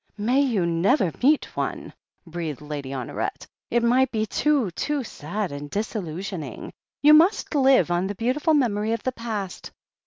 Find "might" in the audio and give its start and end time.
3.83-4.11